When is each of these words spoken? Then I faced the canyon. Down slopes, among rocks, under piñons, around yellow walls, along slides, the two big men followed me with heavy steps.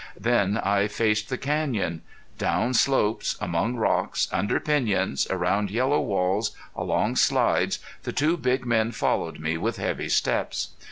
Then 0.19 0.57
I 0.57 0.87
faced 0.87 1.29
the 1.29 1.37
canyon. 1.37 2.01
Down 2.39 2.73
slopes, 2.73 3.35
among 3.39 3.75
rocks, 3.75 4.27
under 4.31 4.59
piñons, 4.59 5.29
around 5.29 5.69
yellow 5.69 5.99
walls, 6.01 6.55
along 6.75 7.17
slides, 7.17 7.77
the 8.01 8.11
two 8.11 8.35
big 8.35 8.65
men 8.65 8.93
followed 8.93 9.39
me 9.39 9.57
with 9.59 9.77
heavy 9.77 10.09
steps. 10.09 10.69